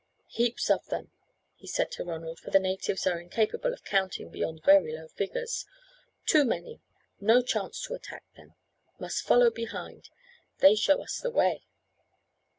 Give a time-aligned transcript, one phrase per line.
[0.29, 1.11] "Heaps of them,"
[1.55, 5.67] he said to Ronald, for the natives are incapable of counting beyond very low figures.
[6.25, 6.81] "Too many;
[7.19, 8.55] no chance to attack them;
[8.97, 10.09] must follow behind.
[10.57, 11.67] They show us the way."